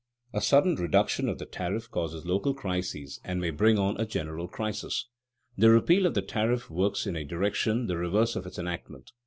[0.33, 4.47] A sudden reduction of the tariff causes local crises and may bring on a general
[4.47, 5.07] crisis.
[5.55, 9.11] The repeal of the tariff works in a direction the reverse of its enactment.